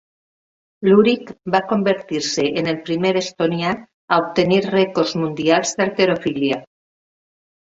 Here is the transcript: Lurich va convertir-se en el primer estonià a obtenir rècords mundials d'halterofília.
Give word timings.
Lurich 0.87 1.27
va 1.55 1.59
convertir-se 1.73 2.45
en 2.61 2.69
el 2.71 2.79
primer 2.87 3.11
estonià 3.21 3.75
a 3.79 4.19
obtenir 4.25 4.59
rècords 4.69 5.15
mundials 5.21 5.77
d'halterofília. 5.77 6.61